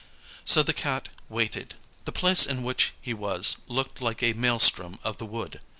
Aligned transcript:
So 0.45 0.63
the 0.63 0.73
Cat 0.73 1.09
waited. 1.29 1.75
The 2.05 2.11
place 2.11 2.47
in 2.47 2.63
which 2.63 2.95
he 2.99 3.13
was 3.13 3.57
looked 3.67 4.01
like 4.01 4.23
a 4.23 4.33
maelstrom 4.33 4.97
of 5.03 5.19
the 5.19 5.27
wood. 5.27 5.59